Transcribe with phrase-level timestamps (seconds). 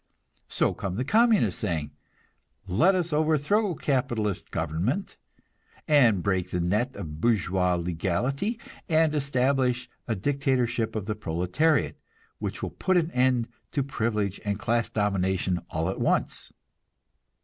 [0.47, 1.91] So come the Communists, saying,
[2.65, 5.15] "Let us overthrow capitalist government,
[5.87, 8.59] and break the net of bourgeois legality,
[8.89, 11.99] and establish a dictatorship of the proletariat,
[12.39, 16.51] which will put an end to privilege and class domination all at once."